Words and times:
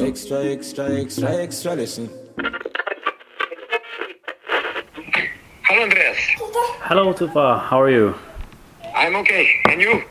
Extra, 0.00 0.44
extra, 0.44 0.90
extra, 1.00 1.34
extra, 1.34 1.74
listen. 1.74 2.08
Hello, 5.64 5.82
Andreas. 5.82 6.18
Hello, 6.82 7.12
Tufa. 7.12 7.60
How 7.60 7.80
are 7.80 7.90
you? 7.90 8.14
I'm 8.94 9.16
okay. 9.16 9.48
And 9.68 9.80
you? 9.80 10.04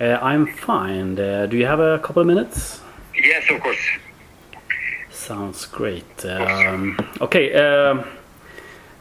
Uh, 0.00 0.18
I'm 0.22 0.46
fine. 0.46 1.18
Uh, 1.18 1.46
do 1.46 1.58
you 1.58 1.66
have 1.66 1.78
a 1.78 1.98
couple 1.98 2.22
of 2.22 2.26
minutes? 2.26 2.80
Yes, 3.14 3.44
of 3.50 3.60
course. 3.60 3.78
Sounds 5.10 5.66
great. 5.66 6.24
Um, 6.24 6.98
okay. 7.20 7.54
Um, 7.54 8.04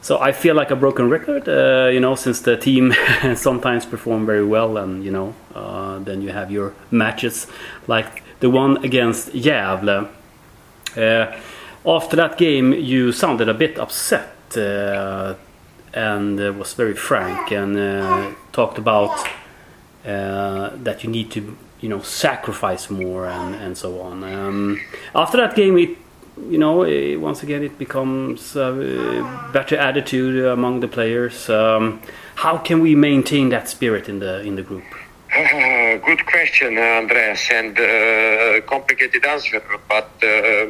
so 0.02 0.20
I 0.20 0.34
feel 0.34 0.56
like 0.56 0.72
a 0.72 0.76
broken 0.76 1.10
record, 1.10 1.48
uh, 1.48 1.90
you 1.90 2.02
know, 2.02 2.16
since 2.16 2.42
the 2.42 2.58
team 2.58 2.94
sometimes 3.36 3.86
perform 3.86 4.26
very 4.26 4.46
well, 4.46 4.76
and 4.78 5.06
you 5.06 5.12
know, 5.12 5.34
uh, 5.56 6.00
then 6.00 6.22
you 6.22 6.30
have 6.30 6.52
your 6.52 6.74
matches 6.92 7.48
like 7.88 8.24
the 8.42 8.50
one 8.50 8.84
against 8.84 9.30
Gävle. 9.32 10.10
Uh, 10.98 11.38
after 11.86 12.16
that 12.16 12.38
game, 12.38 12.74
you 12.74 13.12
sounded 13.12 13.50
a 13.50 13.54
bit 13.54 13.78
upset 13.78 14.36
uh, 14.58 15.36
and 15.94 16.40
uh, 16.40 16.54
was 16.54 16.74
very 16.74 16.96
frank 16.96 17.52
and 17.52 18.36
talked 18.52 18.78
about 18.78 19.28
that 20.04 21.04
you 21.04 21.10
need 21.10 21.32
to, 21.32 21.56
you 21.82 21.90
know, 21.90 22.02
sacrifice 22.02 22.90
more 22.90 23.26
and, 23.26 23.56
and 23.56 23.78
so 23.78 24.02
on. 24.02 24.24
Um, 24.24 24.82
after 25.16 25.38
that 25.38 25.56
game, 25.56 25.78
it, 25.78 25.98
you 26.50 26.58
know, 26.58 26.84
eh, 26.84 27.16
once 27.16 27.44
again 27.44 27.64
it 27.64 27.78
becomes 27.78 28.56
a 28.56 29.50
better 29.54 29.78
attitude 29.78 30.46
among 30.46 30.80
the 30.80 30.88
players. 30.88 31.50
Um, 31.50 32.02
how 32.36 32.58
can 32.58 32.82
we 32.82 32.96
maintain 32.96 33.50
that 33.50 33.70
spirit 33.70 34.10
in 34.10 34.20
the 34.20 34.42
in 34.42 34.56
the 34.56 34.64
group? 34.64 34.86
Good 36.06 36.28
question, 36.28 36.78
uh, 36.78 37.02
Andreas, 37.02 37.50
and 37.50 37.80
uh, 37.80 38.62
complicated 38.68 39.26
answer. 39.26 39.64
But 39.90 40.12
uh, 40.22 40.68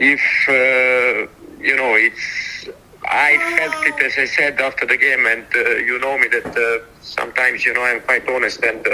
if 0.00 0.24
uh, 0.48 1.30
you 1.60 1.76
know, 1.76 1.94
it's 1.94 2.68
I 3.04 3.38
felt 3.56 3.86
it 3.86 4.02
as 4.02 4.18
I 4.18 4.24
said 4.24 4.60
after 4.60 4.86
the 4.86 4.96
game, 4.96 5.26
and 5.26 5.46
uh, 5.54 5.76
you 5.76 6.00
know 6.00 6.18
me 6.18 6.26
that 6.28 6.82
sometimes 7.00 7.64
you 7.64 7.74
know 7.74 7.82
I'm 7.84 8.00
quite 8.00 8.28
honest 8.28 8.60
and 8.64 8.84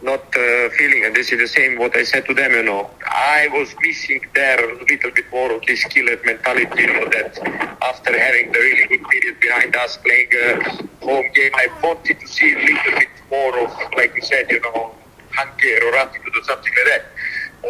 not 0.00 0.24
feeling, 0.32 1.04
and 1.04 1.14
this 1.14 1.30
is 1.30 1.38
the 1.38 1.48
same 1.48 1.78
what 1.78 1.94
I 1.94 2.04
said 2.04 2.24
to 2.28 2.34
them. 2.34 2.52
You 2.52 2.62
know, 2.62 2.88
I 3.04 3.48
was 3.52 3.74
missing 3.82 4.22
there 4.34 4.70
a 4.70 4.84
little 4.84 5.10
bit 5.10 5.30
more 5.30 5.52
of 5.52 5.66
this 5.66 5.84
killer 5.84 6.18
mentality. 6.24 6.80
You 6.80 6.94
know 6.94 7.08
that 7.10 7.38
after 7.82 8.18
having 8.18 8.52
the 8.52 8.58
really 8.58 8.86
good 8.86 9.06
period 9.06 9.38
behind 9.38 9.76
us, 9.76 9.98
playing 9.98 10.28
a 10.32 11.04
home 11.04 11.30
game, 11.34 11.52
I 11.54 11.68
wanted 11.82 12.20
to 12.20 12.26
see 12.26 12.54
a 12.54 12.58
little 12.58 13.00
bit 13.00 13.08
more 13.36 13.58
of, 13.64 13.70
like 13.96 14.14
you 14.16 14.22
said, 14.22 14.50
you 14.50 14.60
know, 14.60 14.94
hunger 15.32 15.76
or 15.86 15.96
attitude 15.96 16.36
or 16.36 16.44
something 16.44 16.72
like 16.78 16.88
that. 16.92 17.04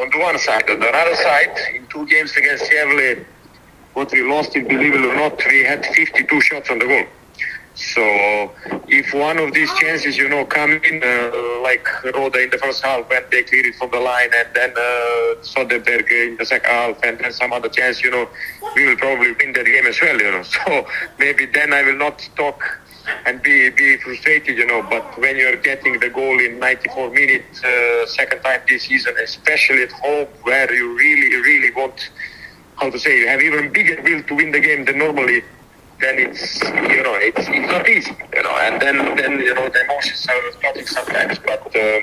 On 0.00 0.11
the 0.11 0.19
one 0.19 0.39
side, 0.39 0.69
on 0.70 0.81
the 0.81 0.89
other 1.03 1.17
side, 1.17 1.55
in 1.75 1.86
two 1.89 2.06
games 2.06 2.36
against 2.36 2.64
Chevrolet, 2.70 3.25
what 3.94 4.12
we 4.12 4.22
lost 4.22 4.55
it, 4.56 4.69
believe 4.69 4.94
it 4.94 5.05
or 5.05 5.17
not, 5.17 5.41
we 5.48 5.64
had 5.64 5.84
52 5.87 6.41
shots 6.41 6.70
on 6.70 6.78
the 6.78 6.87
goal. 6.87 7.06
So 7.77 8.03
if 8.89 9.12
one 9.12 9.39
of 9.39 9.53
these 9.53 9.72
chances, 9.75 10.17
you 10.17 10.28
know, 10.28 10.47
come 10.47 10.72
in, 10.72 11.03
uh, 11.03 11.61
like 11.62 11.87
Roda 12.14 12.42
in 12.42 12.50
the 12.50 12.59
first 12.59 12.83
half 12.83 13.09
when 13.11 13.22
they 13.31 13.42
cleared 13.42 13.67
it 13.67 13.75
from 13.77 13.91
the 13.91 14.00
line, 14.00 14.31
and 14.34 14.48
then 14.55 14.70
uh, 14.70 15.42
Soderberg 15.42 16.11
in 16.11 16.37
the 16.39 16.47
second 16.47 16.70
half, 16.70 16.97
and 17.03 17.19
then 17.19 17.33
some 17.33 17.53
other 17.53 17.69
chance, 17.69 18.03
you 18.03 18.11
know, 18.11 18.28
we 18.75 18.87
will 18.87 18.97
probably 18.97 19.33
win 19.33 19.53
that 19.53 19.67
game 19.67 19.87
as 19.87 20.00
well, 20.00 20.19
you 20.19 20.31
know. 20.31 20.42
So 20.56 20.87
maybe 21.19 21.44
then 21.44 21.75
I 21.75 21.83
will 21.83 21.97
not 21.97 22.27
talk 22.34 22.62
and 23.25 23.43
be 23.43 23.71
be 23.71 23.97
frustrated, 23.99 24.57
you 24.57 24.67
know. 24.67 24.83
But 24.83 25.19
when 25.19 25.37
you're 25.37 25.57
getting 25.57 25.99
the 26.01 26.11
goal 26.11 26.39
in 26.41 26.59
94 26.59 27.11
minutes, 27.11 27.62
uh, 27.65 28.07
second 28.07 28.43
time 28.43 28.61
this 28.69 28.85
season, 28.85 29.15
especially 29.23 29.83
at 29.83 29.93
home, 29.93 30.29
where 30.43 30.73
you 30.73 30.97
really, 30.97 31.37
really 31.37 31.73
want 31.75 32.11
how 32.77 32.91
to 32.91 32.99
say, 32.99 33.21
you 33.21 33.28
have 33.28 33.41
even 33.41 33.72
bigger 33.72 34.00
will 34.03 34.22
to 34.22 34.34
win 34.34 34.53
the 34.53 34.61
game 34.61 34.84
than 34.84 34.99
normally, 34.99 35.43
then 36.00 36.19
it's 36.19 36.62
you 36.62 37.03
know 37.03 37.15
it's, 37.15 37.47
it's 37.49 37.71
not 37.72 37.89
easy, 37.89 38.15
you 38.34 38.43
know, 38.43 38.56
and 38.59 38.81
then 38.81 38.97
then 39.16 39.41
you 39.41 39.55
know 39.55 39.69
the 39.69 39.84
emotions 39.84 40.27
are 40.28 40.53
starting 40.59 40.87
sometimes. 40.87 41.39
But 41.39 41.75
uh, 41.75 42.00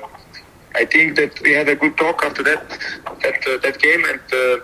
I 0.75 0.85
think 0.85 1.15
that 1.17 1.39
we 1.41 1.53
had 1.53 1.69
a 1.69 1.75
good 1.75 1.95
talk 1.97 2.23
after 2.23 2.43
that 2.43 2.69
that 3.21 3.47
uh, 3.47 3.57
that 3.59 3.79
game, 3.79 4.03
and 4.05 4.21
uh, 4.33 4.59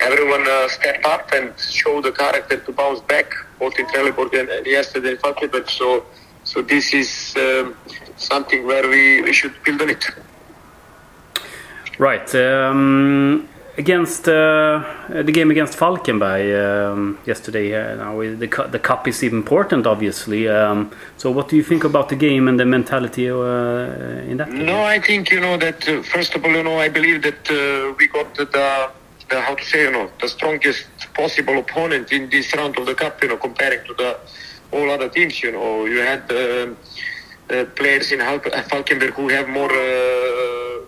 everyone 0.00 0.48
uh, 0.48 0.68
stepped 0.68 1.04
up 1.04 1.32
and 1.32 1.58
showed 1.58 2.04
the 2.04 2.12
character 2.12 2.58
to 2.58 2.72
bounce 2.72 3.00
back, 3.00 3.32
both 3.58 3.78
in 3.78 3.86
Trelleborg 3.86 4.32
and, 4.38 4.66
yesterday 4.66 5.16
in. 5.16 5.68
So 5.68 6.04
so 6.44 6.62
this 6.62 6.94
is 6.94 7.34
um, 7.36 7.76
something 8.16 8.66
where 8.66 8.88
we, 8.88 9.20
we 9.22 9.32
should 9.34 9.54
build 9.64 9.82
on 9.82 9.90
it. 9.90 10.04
Right. 11.98 12.34
Um, 12.34 13.48
against 13.76 14.28
uh, 14.28 14.82
the 15.08 15.32
game 15.32 15.50
against 15.50 15.78
Falkenberg 15.78 16.44
um, 16.64 17.18
yesterday, 17.26 17.74
uh, 17.74 17.96
now 17.96 18.18
the 18.18 18.48
cu- 18.48 18.68
the 18.68 18.78
cup 18.78 19.06
is 19.06 19.22
important, 19.22 19.86
obviously. 19.86 20.48
Um, 20.48 20.90
so, 21.16 21.30
what 21.30 21.48
do 21.48 21.56
you 21.56 21.62
think 21.62 21.84
about 21.84 22.08
the 22.08 22.16
game 22.16 22.48
and 22.48 22.58
the 22.58 22.64
mentality 22.64 23.28
uh, 23.30 24.30
in 24.30 24.38
that? 24.38 24.48
Game? 24.50 24.66
No, 24.66 24.82
I 24.84 25.00
think 25.00 25.30
you 25.30 25.40
know 25.40 25.56
that. 25.58 25.88
Uh, 25.88 26.02
first 26.02 26.34
of 26.34 26.44
all, 26.44 26.52
you 26.52 26.62
know, 26.62 26.78
I 26.78 26.88
believe 26.88 27.22
that 27.22 27.42
uh, 27.50 27.94
we 27.98 28.06
got 28.08 28.34
the, 28.36 28.46
the 28.46 29.40
how 29.40 29.54
to 29.54 29.64
say, 29.64 29.82
you 29.82 29.92
know, 29.92 30.10
the 30.20 30.28
strongest 30.28 30.86
possible 31.18 31.58
opponent 31.58 32.12
in 32.12 32.30
this 32.30 32.54
round 32.56 32.78
of 32.78 32.86
the 32.86 32.94
cup. 32.94 33.22
You 33.22 33.28
know, 33.30 33.36
comparing 33.48 33.82
to 33.88 33.94
the 34.02 34.10
all 34.76 34.88
other 34.90 35.08
teams. 35.08 35.42
You 35.42 35.52
know, 35.52 35.86
you 35.86 36.00
had 36.12 36.24
uh, 36.32 36.74
uh, 37.50 37.64
players 37.80 38.12
in 38.12 38.20
Hal- 38.20 38.40
Falkenberg 38.70 39.14
who 39.20 39.28
have 39.28 39.48
more. 39.48 39.72
Uh, 39.72 40.84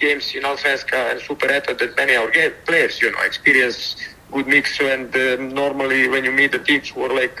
games 0.00 0.34
in 0.34 0.42
Allsvenskan 0.44 1.12
and 1.12 1.20
Superettan 1.20 1.78
than 1.78 1.92
many 1.96 2.16
our 2.16 2.30
ga- 2.30 2.54
players, 2.66 3.00
you 3.02 3.10
know, 3.12 3.20
experience, 3.22 3.96
good 4.32 4.46
mix, 4.46 4.80
and 4.80 5.14
uh, 5.14 5.36
normally 5.36 6.08
when 6.08 6.24
you 6.24 6.32
meet 6.32 6.52
the 6.52 6.58
teams 6.58 6.88
who 6.88 7.02
are 7.04 7.14
like 7.14 7.38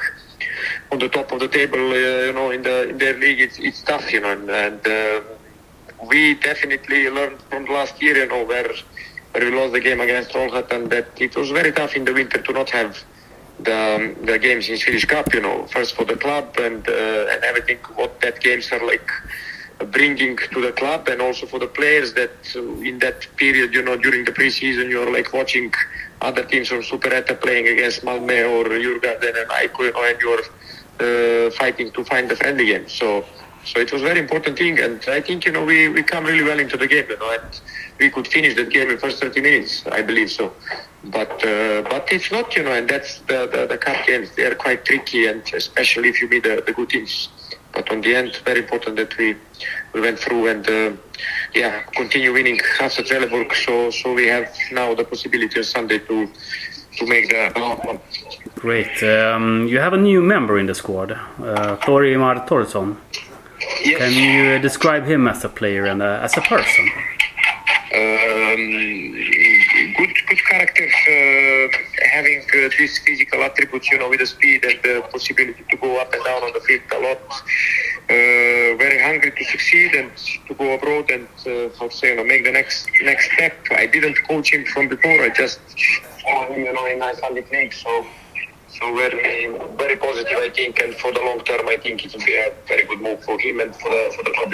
on 0.92 0.98
the 0.98 1.08
top 1.08 1.32
of 1.32 1.40
the 1.40 1.48
table, 1.48 1.78
uh, 1.92 2.26
you 2.28 2.32
know, 2.32 2.50
in 2.50 2.62
the 2.62 2.88
in 2.90 2.98
their 2.98 3.16
league, 3.18 3.40
it's, 3.40 3.58
it's 3.58 3.82
tough, 3.82 4.12
you 4.12 4.20
know, 4.20 4.30
and, 4.32 4.50
and 4.50 4.86
uh, 4.86 5.20
we 6.08 6.34
definitely 6.34 7.08
learned 7.08 7.40
from 7.48 7.64
last 7.66 8.00
year, 8.02 8.16
you 8.16 8.26
know, 8.26 8.44
where 8.44 8.70
we 9.34 9.50
lost 9.50 9.72
the 9.72 9.80
game 9.80 10.00
against 10.00 10.30
Trollhättan 10.30 10.70
and 10.70 10.90
that 10.90 11.08
it 11.20 11.36
was 11.36 11.50
very 11.50 11.72
tough 11.72 11.94
in 11.94 12.04
the 12.04 12.12
winter 12.12 12.40
to 12.40 12.52
not 12.52 12.70
have 12.70 13.02
the 13.60 13.76
um, 13.76 14.24
the 14.24 14.38
games 14.38 14.68
in 14.68 14.76
Swedish 14.76 15.04
Cup, 15.04 15.32
you 15.34 15.40
know, 15.40 15.66
first 15.66 15.94
for 15.94 16.04
the 16.04 16.16
club 16.16 16.56
and 16.58 16.88
uh, 16.88 17.32
and 17.32 17.44
everything 17.44 17.78
what 17.94 18.20
that 18.20 18.40
games 18.40 18.72
are 18.72 18.84
like 18.86 19.10
bringing 19.86 20.36
to 20.36 20.60
the 20.60 20.72
club 20.72 21.08
and 21.08 21.22
also 21.22 21.46
for 21.46 21.58
the 21.58 21.66
players 21.66 22.12
that 22.14 22.32
uh, 22.54 22.60
in 22.80 22.98
that 22.98 23.26
period, 23.36 23.72
you 23.72 23.82
know, 23.82 23.96
during 23.96 24.24
the 24.24 24.32
preseason, 24.32 24.90
you're 24.90 25.10
like 25.12 25.32
watching 25.32 25.72
other 26.20 26.44
teams 26.44 26.68
from 26.68 26.82
Superetta 26.82 27.40
playing 27.40 27.66
against 27.68 28.02
Malmö 28.02 28.48
or 28.50 28.64
Djurgården 28.64 29.40
and 29.40 29.50
AIK, 29.50 29.78
you 29.78 29.92
know, 29.92 30.04
and 30.04 30.20
you're 30.20 31.46
uh, 31.46 31.50
fighting 31.52 31.90
to 31.92 32.04
find 32.04 32.30
the 32.30 32.36
friendly 32.36 32.66
game. 32.66 32.88
So, 32.88 33.24
so 33.64 33.78
it 33.80 33.92
was 33.92 34.02
a 34.02 34.04
very 34.04 34.20
important 34.20 34.58
thing, 34.58 34.78
and 34.78 35.02
I 35.08 35.20
think 35.20 35.44
you 35.44 35.52
know 35.52 35.64
we, 35.64 35.88
we 35.88 36.02
come 36.02 36.24
really 36.24 36.42
well 36.42 36.58
into 36.58 36.76
the 36.76 36.86
game, 36.86 37.06
you 37.08 37.18
know, 37.18 37.30
and 37.30 37.60
we 37.98 38.10
could 38.10 38.26
finish 38.26 38.54
that 38.56 38.70
game 38.70 38.90
in 38.90 38.98
first 38.98 39.20
30 39.20 39.40
minutes, 39.40 39.86
I 39.86 40.02
believe 40.02 40.30
so. 40.30 40.52
But 41.04 41.32
uh, 41.44 41.82
but 41.82 42.10
it's 42.12 42.30
not, 42.30 42.54
you 42.56 42.62
know, 42.62 42.72
and 42.72 42.88
that's 42.88 43.18
the, 43.20 43.46
the 43.52 43.66
the 43.66 43.78
cup 43.78 44.06
games. 44.06 44.34
They 44.34 44.44
are 44.44 44.54
quite 44.54 44.84
tricky, 44.84 45.26
and 45.26 45.42
especially 45.54 46.08
if 46.08 46.20
you 46.20 46.28
meet 46.28 46.42
the, 46.44 46.62
the 46.64 46.72
good 46.72 46.90
teams. 46.90 47.28
But 47.72 47.90
on 47.90 48.00
the 48.00 48.14
end, 48.14 48.36
very 48.44 48.60
important 48.60 48.96
that 48.96 49.16
we 49.16 49.36
we 49.92 50.00
went 50.00 50.18
through 50.18 50.48
and 50.48 50.68
uh, 50.68 50.92
yeah 51.54 51.82
continue 51.94 52.32
winning 52.32 52.60
after 52.80 53.02
Trelleborg. 53.02 53.54
So 53.64 53.90
so 53.90 54.12
we 54.14 54.26
have 54.26 54.48
now 54.72 54.94
the 54.94 55.04
possibility 55.04 55.58
on 55.58 55.64
Sunday 55.64 55.98
to 56.00 56.28
to 56.98 57.06
make 57.06 57.28
the. 57.28 58.00
Great. 58.56 59.02
Um, 59.02 59.66
you 59.68 59.78
have 59.78 59.94
a 59.94 59.96
new 59.96 60.20
member 60.20 60.58
in 60.58 60.66
the 60.66 60.74
squad, 60.74 61.12
uh, 61.12 61.76
Thorimar 61.76 62.46
Thórisson. 62.46 62.96
Yes. 63.84 63.98
Can 63.98 64.12
you 64.12 64.58
describe 64.58 65.04
him 65.06 65.26
as 65.26 65.44
a 65.44 65.48
player 65.48 65.86
and 65.86 66.02
uh, 66.02 66.20
as 66.22 66.36
a 66.36 66.42
person? 66.42 66.90
um, 67.94 69.14
good 69.96 70.14
good 70.28 70.44
character, 70.48 70.86
uh, 70.86 71.68
having 72.12 72.40
uh, 72.40 72.68
these 72.78 72.98
physical 72.98 73.42
attributes, 73.42 73.90
you 73.90 73.98
know, 73.98 74.08
with 74.08 74.20
the 74.20 74.26
speed 74.26 74.64
and 74.64 74.78
the 74.82 75.02
possibility 75.10 75.64
to 75.70 75.76
go 75.76 75.98
up 76.00 76.12
and 76.12 76.24
down 76.24 76.42
on 76.42 76.52
the 76.52 76.60
field 76.60 76.82
a 76.92 76.98
lot. 77.00 77.22
Uh, 78.08 78.76
very 78.76 79.00
hungry 79.00 79.32
to 79.32 79.44
succeed 79.44 79.94
and 79.94 80.10
to 80.46 80.54
go 80.54 80.72
abroad 80.74 81.10
and 81.10 81.28
uh, 81.46 81.68
how 81.78 81.88
to 81.88 81.96
say, 81.96 82.10
you 82.10 82.16
know, 82.16 82.24
make 82.24 82.44
the 82.44 82.52
next 82.52 82.88
next 83.02 83.32
step. 83.32 83.56
I 83.70 83.86
didn't 83.86 84.16
coach 84.28 84.52
him 84.52 84.64
from 84.66 84.88
before. 84.88 85.22
I 85.22 85.30
just 85.30 85.60
followed 86.22 86.52
him, 86.52 86.64
you 86.64 86.72
know, 86.72 86.86
in 86.86 87.02
Icelandic 87.02 87.50
league. 87.50 87.72
So. 87.72 88.06
So 88.78 88.94
very, 88.94 89.48
very 89.76 89.96
positive, 89.96 90.38
I 90.38 90.48
think, 90.48 90.80
and 90.80 90.94
for 90.94 91.12
the 91.12 91.20
long 91.20 91.40
term, 91.40 91.68
I 91.68 91.76
think 91.76 92.04
it 92.04 92.12
will 92.14 92.24
be 92.24 92.36
a 92.36 92.52
very 92.66 92.84
good 92.84 93.00
move 93.00 93.22
for 93.24 93.38
him 93.38 93.60
and 93.60 93.74
for 93.74 93.90
the 93.90 94.12
for 94.16 94.22
the 94.22 94.30
club. 94.30 94.52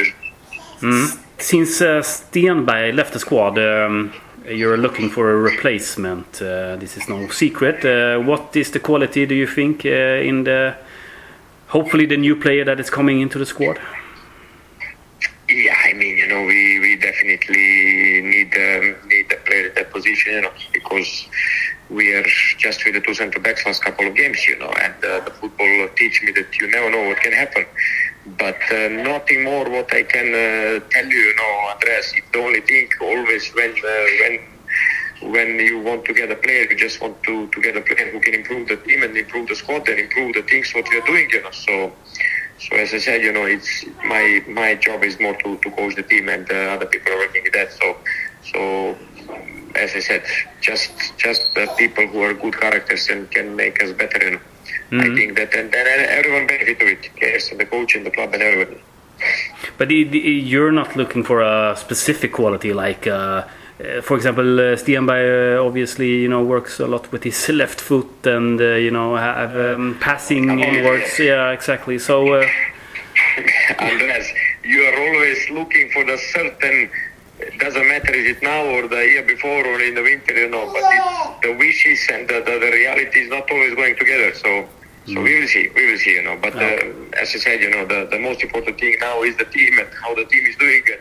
Mm. 0.80 1.18
Since 1.38 1.80
uh, 1.82 2.02
Stenberg 2.02 2.94
left 2.94 3.12
the 3.12 3.18
squad, 3.18 3.58
um, 3.58 4.12
you're 4.48 4.78
looking 4.78 5.10
for 5.10 5.30
a 5.30 5.36
replacement. 5.36 6.40
Uh, 6.40 6.76
this 6.76 6.96
is 6.96 7.08
no 7.08 7.28
secret. 7.28 7.84
Uh, 7.84 8.18
what 8.20 8.56
is 8.56 8.70
the 8.70 8.80
quality, 8.80 9.26
do 9.26 9.34
you 9.34 9.46
think, 9.46 9.84
uh, 9.84 10.28
in 10.30 10.44
the 10.44 10.76
hopefully 11.68 12.06
the 12.06 12.16
new 12.16 12.36
player 12.36 12.64
that 12.64 12.80
is 12.80 12.88
coming 12.90 13.20
into 13.20 13.38
the 13.38 13.46
squad? 13.46 13.78
Yeah, 15.48 15.76
I 15.84 15.92
mean, 15.92 16.16
you 16.16 16.26
know, 16.26 16.42
we, 16.42 16.80
we 16.80 16.96
definitely 16.96 18.22
need 18.22 18.54
um, 18.54 18.96
need 19.08 19.26
need 19.26 19.30
that 19.30 19.44
player 19.46 19.66
in 19.68 19.74
that 19.74 19.90
position, 19.90 20.32
you 20.34 20.40
know, 20.42 20.50
because 20.72 21.28
we 21.88 22.12
are 22.14 22.24
just 22.58 22.84
with 22.84 22.94
the 22.94 23.00
two 23.00 23.14
centre 23.14 23.38
backs 23.40 23.64
last 23.66 23.82
couple 23.82 24.06
of 24.06 24.14
games, 24.16 24.46
you 24.46 24.58
know, 24.58 24.70
and 24.82 24.94
uh, 25.04 25.20
the 25.24 25.30
football 25.30 25.88
teach 25.96 26.22
me 26.22 26.32
that 26.32 26.58
you 26.60 26.68
never 26.70 26.90
know 26.90 27.08
what 27.08 27.18
can 27.20 27.32
happen. 27.32 27.64
But 28.38 28.58
uh, 28.72 28.88
nothing 28.88 29.44
more 29.44 29.68
what 29.70 29.92
I 29.94 30.02
can 30.02 30.28
uh, 30.34 30.80
tell 30.90 31.06
you, 31.06 31.18
you 31.18 31.36
know, 31.36 31.70
Andreas. 31.72 32.12
It's 32.16 32.30
the 32.32 32.38
only 32.40 32.60
thing 32.60 32.88
always 33.00 33.48
when 33.54 33.70
uh, 33.70 34.06
when 34.20 34.40
when 35.32 35.58
you 35.58 35.80
want 35.80 36.04
to 36.04 36.12
get 36.12 36.30
a 36.30 36.36
player, 36.36 36.66
you 36.68 36.76
just 36.76 37.00
want 37.00 37.22
to, 37.22 37.46
to 37.48 37.62
get 37.62 37.76
a 37.76 37.80
player 37.80 38.10
who 38.10 38.20
can 38.20 38.34
improve 38.34 38.68
the 38.68 38.76
team 38.76 39.02
and 39.02 39.16
improve 39.16 39.48
the 39.48 39.54
squad 39.54 39.88
and 39.88 39.98
improve 39.98 40.34
the 40.34 40.42
things 40.42 40.72
what 40.74 40.86
we 40.90 40.98
are 40.98 41.06
doing, 41.06 41.30
you 41.30 41.42
know. 41.42 41.50
So 41.52 41.92
so 42.58 42.76
as 42.76 42.94
I 42.94 42.98
said, 42.98 43.22
you 43.22 43.32
know, 43.32 43.44
it's 43.44 43.84
my 44.04 44.42
my 44.48 44.74
job 44.74 45.04
is 45.04 45.20
more 45.20 45.34
to, 45.36 45.58
to 45.58 45.70
coach 45.72 45.94
the 45.94 46.02
team, 46.02 46.28
and 46.28 46.50
uh, 46.50 46.54
other 46.74 46.86
people 46.86 47.12
are 47.12 47.18
working 47.18 47.44
with 47.44 47.52
that. 47.52 47.72
So, 47.72 47.96
so 48.52 48.96
as 49.76 49.94
I 49.94 50.00
said, 50.00 50.22
just 50.60 50.90
just 51.16 51.54
the 51.54 51.66
people 51.76 52.06
who 52.06 52.22
are 52.22 52.34
good 52.34 52.58
characters 52.58 53.08
and 53.08 53.30
can 53.30 53.56
make 53.56 53.82
us 53.82 53.92
better. 53.92 54.24
You 54.24 54.30
know, 54.30 54.40
mm-hmm. 54.90 55.00
I 55.00 55.16
think 55.16 55.36
that 55.36 55.54
and 55.54 55.72
then 55.72 55.86
everyone 56.18 56.46
benefit 56.46 56.82
of 56.82 56.88
it, 56.88 57.10
players 57.16 57.50
and 57.50 57.60
the 57.60 57.66
coach 57.66 57.94
and 57.96 58.04
the 58.04 58.10
club 58.10 58.34
and 58.34 58.42
everyone. 58.42 58.80
But 59.78 59.90
you're 59.90 60.72
not 60.72 60.96
looking 60.96 61.22
for 61.24 61.40
a 61.40 61.76
specific 61.76 62.32
quality 62.32 62.72
like. 62.72 63.06
Uh 63.06 63.46
uh, 63.78 64.00
for 64.00 64.16
example, 64.16 64.58
uh, 64.58 64.74
uh, 64.74 65.66
obviously 65.66 66.22
you 66.22 66.28
know 66.28 66.42
works 66.42 66.80
a 66.80 66.86
lot 66.86 67.12
with 67.12 67.24
his 67.24 67.48
left 67.60 67.80
foot 67.80 68.26
and 68.26 68.60
uh, 68.60 68.74
you 68.74 68.90
know 68.90 69.16
have 69.16 69.54
um, 69.54 69.98
passing 70.00 70.46
works. 70.84 71.18
Yeah, 71.18 71.50
exactly. 71.50 71.98
So. 71.98 72.34
Uh, 72.34 72.46
Andreas, 73.78 74.28
you 74.64 74.82
are 74.84 74.98
always 74.98 75.50
looking 75.50 75.90
for 75.90 76.04
the 76.04 76.16
certain. 76.16 76.90
Doesn't 77.58 77.88
matter 77.88 78.14
is 78.14 78.36
it 78.36 78.42
now 78.42 78.64
or 78.64 78.88
the 78.88 78.96
year 78.96 79.22
before 79.22 79.64
or 79.66 79.80
in 79.80 79.94
the 79.94 80.02
winter, 80.02 80.34
you 80.34 80.48
know. 80.48 80.72
But 80.72 81.42
the 81.42 81.56
wishes 81.56 82.00
and 82.12 82.28
the, 82.28 82.40
the, 82.40 82.58
the, 82.58 82.70
reality 82.72 83.20
is 83.20 83.30
not 83.30 83.50
always 83.50 83.74
going 83.74 83.96
together. 83.96 84.34
So. 84.34 84.68
So 85.06 85.12
mm. 85.12 85.22
we 85.22 85.38
will 85.38 85.46
see, 85.46 85.70
we 85.72 85.88
will 85.88 85.98
see, 85.98 86.14
you 86.14 86.24
know. 86.24 86.36
But 86.36 86.56
okay. 86.56 86.92
as 87.22 87.32
I 87.32 87.38
said, 87.38 87.60
you 87.60 87.70
know, 87.70 87.86
the, 87.86 88.08
the 88.10 88.18
most 88.18 88.42
important 88.42 88.80
thing 88.80 88.96
now 88.98 89.22
is 89.22 89.36
the 89.36 89.44
team 89.44 89.78
and 89.78 89.88
how 90.02 90.12
the 90.16 90.24
team 90.24 90.44
is 90.44 90.56
doing. 90.56 90.82
And, 90.90 91.00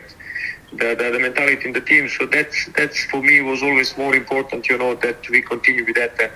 the, 0.72 0.94
the, 0.94 1.10
the, 1.12 1.18
mentality 1.18 1.66
in 1.66 1.72
the 1.72 1.80
team. 1.80 2.08
So 2.08 2.26
that's 2.26 2.66
that's 2.76 3.04
for 3.06 3.22
me 3.22 3.40
was 3.40 3.62
always 3.62 3.96
more 3.96 4.14
important, 4.14 4.68
you 4.68 4.78
know, 4.78 4.94
that 4.96 5.28
we 5.28 5.42
continue 5.42 5.84
with 5.84 5.96
that 5.96 6.16
than, 6.18 6.30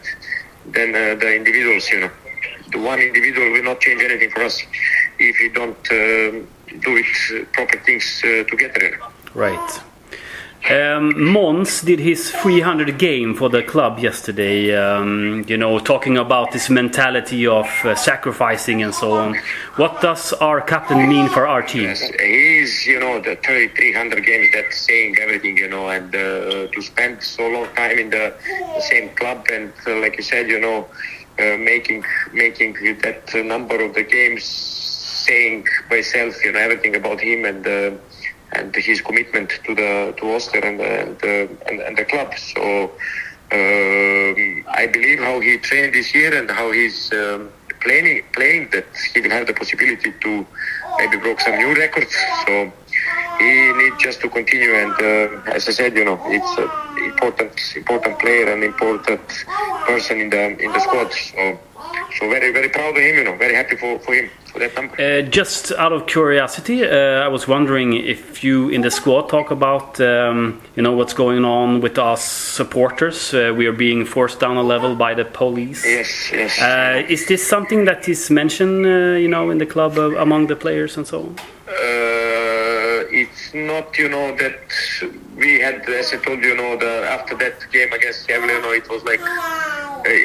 than 0.73 0.89
uh, 0.95 1.19
the 1.19 1.35
individuals, 1.35 1.89
you 1.91 2.01
know. 2.01 2.11
The 2.73 2.79
one 2.79 3.01
individual 3.01 3.51
will 3.51 3.65
not 3.65 3.81
change 3.81 4.03
anything 4.03 4.31
for 4.31 4.43
us 4.43 4.63
if 5.19 5.37
we 5.41 5.49
don't 5.49 5.77
uh, 5.91 6.47
do 6.81 6.97
it 6.97 7.06
uh, 7.35 7.45
proper 7.53 7.79
things 7.81 8.23
uh, 8.25 8.45
together. 8.45 8.99
Right. 9.35 9.81
Um, 10.69 11.15
Måns 11.15 11.83
did 11.83 12.01
his 12.01 12.31
300 12.31 12.99
game 12.99 13.35
for 13.35 13.49
the 13.49 13.62
club 13.62 13.99
yesterday. 13.99 14.77
Um, 14.77 15.45
you 15.49 15.57
know, 15.57 15.79
talking 15.79 16.19
about 16.19 16.53
this 16.53 16.69
mentality 16.69 17.47
of 17.47 17.67
uh, 17.83 17.95
sacrificing 17.95 18.83
and 18.83 18.95
so 18.95 19.12
on. 19.12 19.37
What 19.77 20.03
does 20.03 20.35
our 20.35 20.61
captain 20.61 21.09
mean 21.09 21.29
for 21.31 21.47
our 21.47 21.62
team? 21.62 21.85
Yes, 21.85 22.03
he's, 22.21 22.87
you 22.87 23.01
know, 23.01 23.21
the 23.21 23.37
300 23.37 24.25
games. 24.25 24.49
That's 24.53 24.77
saying 24.77 25.17
everything, 25.19 25.57
you 25.57 25.69
know, 25.69 25.89
and 25.89 26.15
uh, 26.15 26.67
to 26.67 26.83
spend 26.83 27.23
so 27.23 27.49
long 27.49 27.67
time 27.75 27.99
in 27.99 28.11
the, 28.11 28.35
the 28.75 28.83
same 28.83 29.09
club 29.17 29.47
and, 29.51 29.73
uh, 29.87 29.99
like 30.01 30.19
you 30.19 30.23
said, 30.23 30.49
you 30.49 30.61
know, 30.61 30.87
uh, 31.39 31.56
making 31.56 32.05
making 32.35 32.75
that 33.01 33.35
number 33.47 33.83
of 33.83 33.95
the 33.95 34.03
games, 34.03 34.45
saying 34.45 35.67
myself, 35.89 36.45
you 36.45 36.53
know, 36.53 36.59
everything 36.59 36.95
about 36.97 37.19
him 37.19 37.47
and 37.47 37.67
uh, 37.67 37.91
and 38.52 38.75
his 38.75 39.00
commitment 39.00 39.50
to 39.64 39.75
the 39.75 40.14
to 40.19 40.25
Öster 40.37 40.62
and 40.64 40.81
and, 40.81 41.23
and, 41.69 41.81
and 41.81 41.97
the 41.97 42.05
club. 42.05 42.35
So 42.37 42.91
um, 43.52 44.64
I 44.69 44.87
believe 44.93 45.19
how 45.19 45.41
he 45.41 45.58
trained 45.58 45.94
this 45.94 46.14
year 46.14 46.37
and 46.37 46.50
how 46.50 46.70
he's 46.73 47.12
um, 47.12 47.50
playing 47.81 48.23
playing 48.32 48.69
that 48.73 48.87
he 49.14 49.20
will 49.20 49.31
have 49.31 49.47
the 49.47 49.55
possibility 49.55 50.12
to 50.20 50.47
maybe 50.99 51.17
broke 51.17 51.41
some 51.41 51.56
new 51.56 51.75
records. 51.75 52.14
So 52.47 52.73
he 53.38 53.73
needs 53.73 53.97
just 53.99 54.20
to 54.20 54.29
continue. 54.29 54.75
And 54.75 54.93
uh, 54.93 55.50
as 55.56 55.69
I 55.69 55.73
said, 55.73 55.96
you 55.96 56.05
know, 56.05 56.20
it's 56.26 56.58
an 56.58 57.05
important 57.11 57.53
important 57.76 58.19
player 58.19 58.53
and 58.53 58.62
important 58.62 59.20
person 59.87 60.20
in 60.20 60.31
the 60.31 60.43
in 60.58 60.73
the 60.73 60.81
squad. 60.81 61.12
So 61.12 61.58
so 62.19 62.29
very 62.29 62.53
very 62.53 62.69
proud 62.69 62.96
of 62.96 63.03
him. 63.03 63.17
You 63.17 63.25
know, 63.25 63.37
very 63.37 63.55
happy 63.55 63.76
for 63.76 63.99
for 64.00 64.14
him. 64.14 64.31
Uh, 64.55 65.23
just 65.23 65.73
out 65.73 65.93
of 65.93 66.06
curiosity, 66.06 66.85
uh, 66.85 67.25
I 67.25 67.29
was 67.29 67.47
wondering 67.47 67.94
if 67.94 68.43
you 68.43 68.69
in 68.69 68.81
the 68.81 68.91
squad 68.91 69.29
talk 69.29 69.50
about 69.50 70.00
um, 70.00 70.61
you 70.76 70.82
know 70.82 70.93
what's 70.93 71.14
going 71.14 71.44
on 71.44 71.81
with 71.81 71.99
us 71.99 72.23
supporters. 72.23 73.32
Uh, 73.32 73.55
we 73.56 73.67
are 73.67 73.73
being 73.73 74.05
forced 74.05 74.41
down 74.41 74.56
a 74.56 74.62
level 74.62 74.94
by 74.97 75.14
the 75.14 75.25
police. 75.25 75.85
Yes, 75.85 76.32
yes. 76.32 76.61
Uh, 76.61 77.06
is 77.08 77.26
this 77.26 77.47
something 77.47 77.85
that 77.85 78.08
is 78.08 78.31
mentioned, 78.31 78.87
uh, 78.87 79.17
you 79.19 79.29
know, 79.29 79.50
in 79.50 79.58
the 79.58 79.67
club 79.67 79.97
uh, 79.99 80.17
among 80.17 80.49
the 80.49 80.56
players 80.56 80.96
and 80.96 81.06
so 81.06 81.20
on? 81.20 81.37
it's 83.12 83.53
not, 83.55 83.99
you 83.99 84.08
know, 84.08 84.35
that 84.37 84.61
we 85.37 85.61
had, 85.61 85.88
as 85.88 86.12
I 86.12 86.17
told 86.19 86.43
you, 86.43 86.50
you 86.50 86.56
know, 86.56 86.76
the, 86.76 87.05
after 87.08 87.37
that 87.37 87.70
game 87.73 87.93
against 87.93 88.29
you 88.29 88.46
know, 88.46 88.73
it 88.73 88.88
was 88.88 89.03
like 89.05 89.20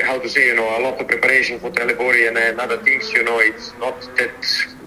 how 0.04 0.20
to 0.20 0.30
say, 0.30 0.48
you 0.48 0.56
know, 0.56 0.68
a 0.78 0.82
lot 0.82 1.00
of 1.00 1.08
preparation 1.08 1.60
for 1.60 1.70
Trelleborg 1.72 2.28
and, 2.28 2.38
and 2.38 2.60
other 2.60 2.78
things, 2.78 3.12
you 3.12 3.24
know, 3.24 3.40
it's 3.40 3.74
not 3.80 4.00
that 4.18 4.36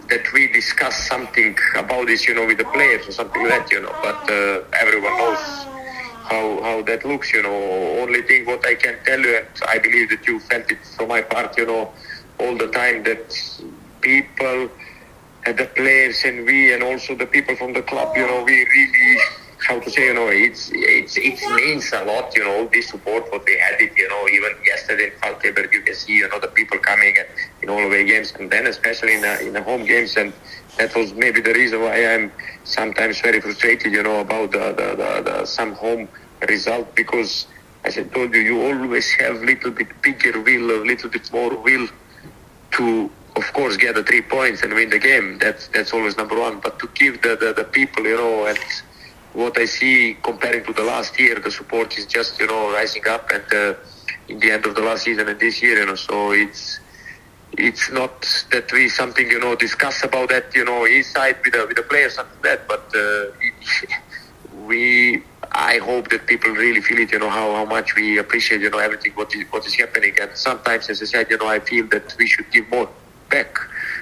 that 0.09 0.33
we 0.33 0.51
discuss 0.51 1.07
something 1.07 1.55
about 1.77 2.07
this, 2.07 2.27
you 2.27 2.35
know, 2.35 2.47
with 2.47 2.57
the 2.57 2.65
players 2.65 3.07
or 3.07 3.13
something 3.13 3.43
like 3.43 3.69
that, 3.69 3.71
you 3.71 3.81
know, 3.83 3.95
but 4.03 4.17
uh, 4.31 4.65
everyone 4.81 5.15
knows 5.19 5.39
how, 6.25 6.63
how 6.63 6.83
that 6.83 7.05
looks, 7.05 7.33
you 7.33 7.43
know. 7.43 8.01
Only 8.01 8.23
thing 8.23 8.47
what 8.47 8.65
I 8.67 8.75
can 8.75 8.97
tell 9.05 9.21
you, 9.21 9.37
and 9.37 9.47
I 9.69 9.79
believe 9.79 10.09
that 10.09 10.27
you 10.27 10.41
felt 10.41 10.71
it 10.71 10.79
from 10.97 11.09
my 11.09 11.21
part, 11.21 11.59
you 11.59 11.67
know, 11.67 11.93
all 12.41 12.57
the 12.57 12.69
time 12.69 13.03
that 13.03 13.37
people, 14.01 14.71
and 15.45 15.59
the 15.59 15.67
players 15.67 16.25
and 16.25 16.47
we 16.47 16.73
and 16.73 16.83
also 16.83 17.15
the 17.15 17.27
people 17.27 17.57
from 17.57 17.73
the 17.75 17.83
club, 17.83 18.17
you 18.17 18.27
know, 18.27 18.45
we 18.45 18.65
really 18.65 19.19
how 19.69 19.79
to 19.79 19.91
say, 19.91 20.07
you 20.07 20.15
know, 20.15 20.29
it's 20.29 20.71
it's 20.73 21.17
it 21.19 21.39
means 21.61 21.93
a 21.93 22.03
lot, 22.05 22.35
you 22.35 22.43
know, 22.43 22.67
this 22.73 22.89
support 22.89 23.31
what 23.31 23.45
we 23.45 23.59
had 23.59 23.79
it, 23.79 23.93
you 23.97 24.09
know, 24.09 24.27
even 24.29 24.53
yesterday 24.65 25.07
in 25.09 25.13
Falkenberg, 25.21 25.71
you 25.75 25.83
can 25.83 25.95
see, 25.95 26.15
you 26.15 26.29
know, 26.29 26.41
the 26.41 26.49
people 26.49 26.79
coming 26.79 27.15
and 27.19 27.29
in 27.63 27.69
all 27.69 27.85
away 27.89 28.05
games, 28.05 28.33
and 28.39 28.51
then 28.51 28.67
especially 28.67 29.15
in 29.15 29.21
the, 29.21 29.47
in 29.47 29.53
the 29.53 29.63
home 29.63 29.85
games, 29.85 30.17
and 30.17 30.33
that 30.79 30.95
was 30.97 31.13
maybe 31.13 31.43
the 31.43 31.53
reason 31.53 31.83
why 31.83 31.97
I'm 32.13 32.33
sometimes 32.65 33.21
very 33.21 33.41
frustrated, 33.43 33.93
you 33.93 34.03
know, 34.03 34.21
about 34.21 34.53
the, 34.53 34.73
the, 34.81 34.89
the, 35.03 35.11
the 35.31 35.47
some 35.47 35.73
home 35.75 36.09
result 36.49 36.95
because. 36.95 37.47
As 37.85 37.97
I 37.97 38.03
told 38.03 38.35
you, 38.35 38.41
you 38.41 38.61
always 38.61 39.09
have 39.13 39.37
a 39.37 39.47
little 39.47 39.71
bit 39.71 39.87
bigger 40.03 40.41
will, 40.43 40.83
a 40.83 40.85
little 40.85 41.09
bit 41.09 41.33
more 41.33 41.57
will 41.57 41.87
to 42.73 43.09
of 43.37 43.53
course 43.53 43.77
get 43.77 43.95
the 43.95 44.03
three 44.03 44.21
points 44.21 44.63
and 44.63 44.75
win 44.75 44.91
the 44.91 44.99
game. 44.99 45.39
That's 45.39 45.69
that's 45.69 45.93
always 45.93 46.17
number 46.17 46.39
one. 46.39 46.59
But 46.59 46.81
to 46.81 46.89
give 46.95 47.23
the, 47.23 47.37
the, 47.37 47.55
the 47.57 47.65
people, 47.65 48.03
you 48.05 48.17
know, 48.17 48.47
and 48.47 48.59
what 49.39 49.57
I 49.57 49.67
see 49.67 50.17
comparing 50.23 50.65
to 50.65 50.73
the 50.73 50.83
last 50.83 51.19
year, 51.19 51.37
the 51.37 51.51
support 51.51 51.97
is 51.97 52.07
just 52.07 52.41
you 52.41 52.49
know 52.49 52.73
rising 52.73 53.07
up, 53.07 53.31
and 53.31 53.49
uh, 53.55 53.75
in 54.29 54.41
the 54.41 54.51
end 54.51 54.67
of 54.67 54.75
the 54.75 54.83
last 54.83 55.05
season 55.05 55.29
and 55.29 55.39
this 55.39 55.63
year, 55.63 55.79
you 55.79 55.87
know, 55.87 55.95
so 55.95 56.33
it's 56.33 56.81
it's 57.57 57.91
not 57.91 58.15
that 58.51 58.71
we 58.73 58.89
something 58.89 59.31
you 59.31 59.39
know 59.39 59.55
discuss 59.55 60.05
about 60.05 60.29
that 60.29 60.55
you 60.55 60.65
know 60.65 60.85
inside 60.85 61.37
with 61.45 61.55
the 61.55 61.65
with 61.69 61.77
the 61.77 61.85
players 61.85 62.19
and 62.19 62.29
that, 62.43 62.67
but 62.67 62.85
uh, 62.97 63.27
we 64.67 65.23
I 65.53 65.79
hope 65.79 66.11
that 66.11 66.27
people 66.27 66.51
really 66.51 66.81
feel 66.81 66.99
it, 66.99 67.11
you 67.11 67.19
know, 67.19 67.31
how, 67.31 67.55
how 67.55 67.65
much 67.65 67.95
we 67.97 68.19
appreciate, 68.19 68.61
you 68.61 68.71
know, 68.71 68.79
everything 68.79 69.13
what 69.15 69.35
is, 69.35 69.45
what 69.51 69.67
is 69.67 69.75
happening. 69.75 70.15
And 70.21 70.31
sometimes, 70.35 70.91
as 70.91 71.01
I 71.01 71.07
said, 71.07 71.31
you 71.31 71.39
know, 71.39 71.49
I 71.49 71.59
feel 71.59 71.87
that 71.89 72.15
we 72.19 72.27
should 72.27 72.51
give 72.51 72.69
more 72.69 72.89
back. 73.31 73.57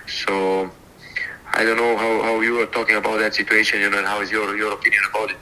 So 0.08 0.70
I 1.56 1.64
don't 1.64 1.78
know 1.78 1.96
how, 1.96 2.22
how 2.22 2.40
you 2.40 2.60
are 2.60 2.66
talking 2.66 2.96
about 2.96 3.18
that 3.18 3.34
situation, 3.34 3.80
you 3.80 3.88
know, 3.88 3.98
and 3.98 4.06
how 4.06 4.20
is 4.20 4.30
your, 4.30 4.54
your 4.56 4.74
opinion 4.74 5.02
about 5.10 5.30
it? 5.30 5.38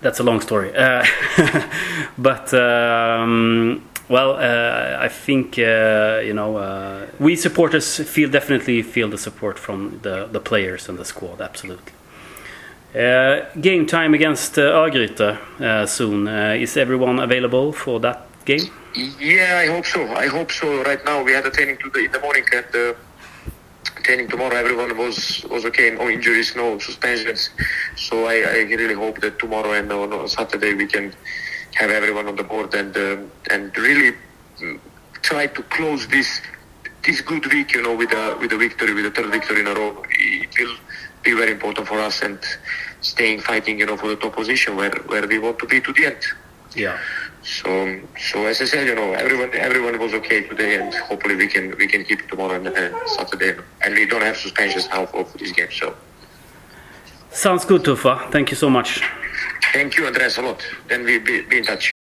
That's 0.00 0.20
a 0.20 0.22
long 0.22 0.40
story. 0.40 0.72
Uh, 0.76 1.04
but, 2.18 2.54
um, 2.54 3.82
well, 4.08 4.36
uh, 4.36 5.04
I 5.04 5.08
think, 5.08 5.58
uh, 5.58 6.20
you 6.24 6.32
know, 6.32 6.56
uh, 6.56 7.06
we 7.18 7.34
supporters 7.34 7.98
feel 7.98 8.30
definitely 8.30 8.82
feel 8.82 9.08
the 9.08 9.18
support 9.18 9.58
from 9.58 9.98
the, 10.02 10.28
the 10.30 10.38
players 10.38 10.88
and 10.88 10.96
the 10.98 11.04
squad, 11.04 11.40
absolutely. 11.40 11.92
Uh, 12.94 13.44
game 13.60 13.86
time 13.86 14.14
against 14.14 14.56
uh, 14.56 14.62
Örgryte 14.62 15.20
uh, 15.60 15.84
soon. 15.86 16.28
is 16.28 16.76
everyone 16.76 17.18
available 17.18 17.72
for 17.72 17.98
that 17.98 18.24
game? 18.44 18.70
Yeah, 18.94 19.58
I 19.64 19.66
hope 19.66 19.84
so. 19.84 20.06
I 20.14 20.28
hope 20.28 20.52
so. 20.52 20.84
Right 20.84 21.04
now, 21.04 21.24
we 21.24 21.32
had 21.32 21.44
a 21.44 21.50
training 21.50 21.78
today 21.78 22.04
in 22.04 22.12
the 22.12 22.20
morning, 22.20 22.44
and 22.52 22.96
training 24.06 24.28
tomorrow, 24.28 24.56
everyone 24.56 24.96
was 24.96 25.16
was 25.54 25.64
okay. 25.70 25.90
No 25.90 26.08
injuries, 26.16 26.54
no 26.62 26.78
suspensions. 26.78 27.50
So 27.96 28.26
I, 28.26 28.36
I 28.58 28.58
really 28.82 28.98
hope 29.04 29.20
that 29.24 29.38
tomorrow 29.38 29.72
and 29.72 29.90
on, 29.92 30.28
Saturday 30.28 30.72
we 30.74 30.86
can 30.86 31.12
have 31.80 31.90
everyone 31.90 32.26
on 32.28 32.36
the 32.36 32.46
board 32.52 32.74
and 32.80 32.96
uh, 32.96 33.16
and 33.52 33.76
really 33.76 34.10
mm, 34.60 34.78
try 35.22 35.44
to 35.56 35.62
close 35.76 36.06
this 36.06 36.40
this 37.06 37.20
good 37.20 37.44
week, 37.52 37.74
you 37.74 37.82
know, 37.82 37.96
with 38.02 38.12
a 38.12 38.24
with 38.40 38.52
a 38.52 38.60
victory, 38.66 38.94
with 38.94 39.06
a 39.06 39.10
third 39.10 39.30
victory 39.36 39.60
in 39.60 39.66
a 39.66 39.74
row. 39.74 39.90
It 40.10 40.52
will 40.58 40.76
be 41.22 41.32
very 41.42 41.52
important 41.58 41.88
for 41.88 41.98
us 42.08 42.22
and 42.22 42.38
staying 43.00 43.40
fighting, 43.40 43.80
you 43.80 43.86
know, 43.86 43.96
for 43.96 44.08
the 44.08 44.16
top 44.16 44.34
position 44.34 44.76
where 44.76 44.94
where 45.12 45.26
we 45.26 45.38
want 45.38 45.58
to 45.58 45.66
be 45.66 45.80
to 45.80 45.92
the 45.92 46.06
end. 46.06 46.22
Yeah. 46.74 46.98
So 47.46 48.00
so 48.18 48.44
as 48.46 48.60
I 48.60 48.64
said, 48.64 48.86
you 48.88 48.94
know, 48.96 49.12
everyone 49.12 49.50
everyone 49.54 49.98
was 50.00 50.12
okay 50.14 50.42
today, 50.42 50.80
and 50.80 50.92
hopefully 50.92 51.36
we 51.36 51.46
can 51.46 51.76
we 51.78 51.86
can 51.86 52.04
keep 52.04 52.20
it 52.20 52.28
tomorrow 52.28 52.54
and 52.56 52.66
uh, 52.66 53.06
Saturday, 53.06 53.54
and 53.82 53.94
we 53.94 54.04
don't 54.04 54.22
have 54.22 54.36
suspensions 54.36 54.88
now 54.88 55.06
for, 55.06 55.24
for 55.24 55.38
this 55.38 55.52
game. 55.52 55.68
So 55.70 55.94
Sounds 57.30 57.64
good, 57.64 57.84
Tufa. 57.84 58.28
Thank 58.32 58.50
you 58.50 58.56
so 58.56 58.68
much. 58.68 59.00
thank 59.72 59.96
you, 59.96 60.06
Andreas, 60.06 60.38
a 60.38 60.42
lot. 60.42 60.60
Then 60.88 61.04
we 61.04 61.18
be, 61.18 61.42
be 61.42 61.58
in 61.58 61.64
touch. 61.64 61.95